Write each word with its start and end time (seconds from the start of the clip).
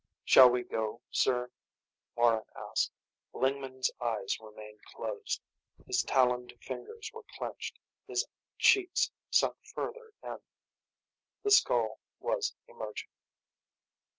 "Shall 0.25 0.49
we 0.49 0.63
go, 0.63 0.99
sir?" 1.11 1.51
Morran 2.17 2.41
asked. 2.55 2.91
Lingman's 3.33 3.91
eyes 4.01 4.39
remained 4.39 4.81
closed. 4.83 5.39
His 5.85 6.01
taloned 6.03 6.53
fingers 6.59 7.11
were 7.13 7.21
clenched, 7.37 7.77
his 8.07 8.25
cheeks 8.57 9.11
sunk 9.29 9.57
further 9.63 10.11
in. 10.23 10.39
The 11.43 11.51
skull 11.51 11.99
was 12.19 12.55
emerging. 12.67 13.11